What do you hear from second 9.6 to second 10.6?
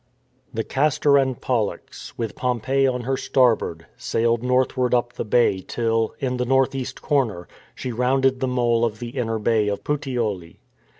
o^ Puteoli.